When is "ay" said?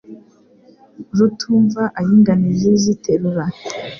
1.99-2.11